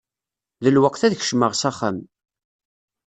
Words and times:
D 0.63 0.65
lweqt 0.75 1.01
ad 1.03 1.15
kecmeɣ 1.19 1.51
s 1.55 1.63
axxam. 1.69 1.97